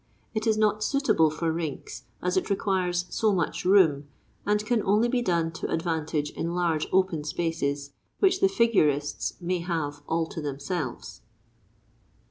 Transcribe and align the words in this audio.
It 0.33 0.47
is 0.47 0.57
not 0.57 0.83
suitable 0.83 1.29
for 1.29 1.51
rinks, 1.51 2.05
as 2.23 2.35
it 2.35 2.49
requires 2.49 3.05
so 3.09 3.31
much 3.31 3.65
room, 3.65 4.07
and 4.47 4.65
can 4.65 4.81
only 4.81 5.07
be 5.07 5.21
done 5.21 5.51
to 5.51 5.69
advantage 5.69 6.31
in 6.31 6.55
large, 6.55 6.87
open 6.91 7.23
spaces, 7.23 7.93
which 8.17 8.39
the 8.41 8.47
"figurists" 8.49 9.39
may 9.39 9.59
have 9.59 10.01
all 10.07 10.25
to 10.29 10.41
themselves. 10.41 11.21